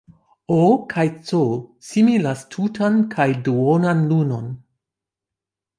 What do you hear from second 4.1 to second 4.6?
lunon.